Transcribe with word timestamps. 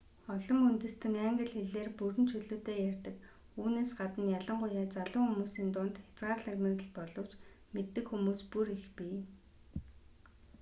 олон 0.35 0.59
үндэстэн 0.69 1.15
англи 1.27 1.47
хэлээр 1.55 1.89
бүрэн 1.99 2.25
чөлөөтэй 2.31 2.77
ярьдаг 2.91 3.15
үүнээс 3.61 3.91
гадна 3.99 4.25
ялангуяа 4.39 4.85
залуу 4.95 5.23
хүмүүсийн 5.27 5.69
дунд 5.75 5.95
хязгаарлагдмал 5.99 6.77
боловч 6.97 7.31
мэддэг 7.73 8.05
хүмүүс 8.09 8.41
бүр 8.51 8.67
их 8.77 8.85
бий 8.97 9.15